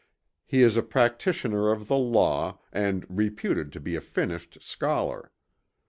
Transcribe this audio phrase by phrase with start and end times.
[0.47, 5.31] He is a practitioner of the Law, and reputed to be a finished Scholar.